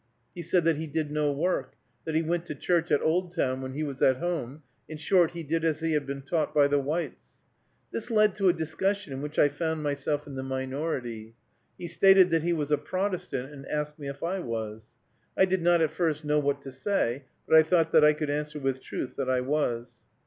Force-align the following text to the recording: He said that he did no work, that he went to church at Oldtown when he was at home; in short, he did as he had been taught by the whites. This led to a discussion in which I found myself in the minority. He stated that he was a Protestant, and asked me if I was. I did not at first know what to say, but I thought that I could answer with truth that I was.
He 0.33 0.41
said 0.41 0.63
that 0.63 0.77
he 0.77 0.87
did 0.87 1.11
no 1.11 1.31
work, 1.31 1.75
that 2.05 2.15
he 2.15 2.23
went 2.23 2.47
to 2.47 2.55
church 2.55 2.89
at 2.89 3.03
Oldtown 3.03 3.61
when 3.61 3.73
he 3.73 3.83
was 3.83 4.01
at 4.01 4.17
home; 4.17 4.63
in 4.89 4.97
short, 4.97 5.33
he 5.33 5.43
did 5.43 5.63
as 5.63 5.79
he 5.79 5.93
had 5.93 6.07
been 6.07 6.23
taught 6.23 6.55
by 6.55 6.67
the 6.67 6.79
whites. 6.79 7.37
This 7.91 8.09
led 8.09 8.33
to 8.33 8.49
a 8.49 8.53
discussion 8.53 9.13
in 9.13 9.21
which 9.21 9.37
I 9.37 9.47
found 9.47 9.83
myself 9.83 10.25
in 10.25 10.33
the 10.33 10.41
minority. 10.41 11.35
He 11.77 11.87
stated 11.87 12.31
that 12.31 12.41
he 12.41 12.51
was 12.51 12.71
a 12.71 12.79
Protestant, 12.79 13.53
and 13.53 13.67
asked 13.67 13.99
me 13.99 14.07
if 14.09 14.23
I 14.23 14.39
was. 14.39 14.87
I 15.37 15.45
did 15.45 15.61
not 15.61 15.81
at 15.81 15.91
first 15.91 16.25
know 16.25 16.39
what 16.39 16.63
to 16.63 16.71
say, 16.71 17.25
but 17.47 17.55
I 17.55 17.61
thought 17.61 17.91
that 17.91 18.03
I 18.03 18.13
could 18.13 18.31
answer 18.31 18.59
with 18.59 18.81
truth 18.81 19.15
that 19.17 19.29
I 19.29 19.41
was. 19.41 19.97